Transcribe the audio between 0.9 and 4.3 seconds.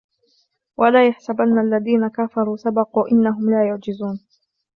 يَحْسَبَنَّ الَّذِينَ كَفَرُوا سَبَقُوا إِنَّهُمْ لَا يُعْجِزُونَ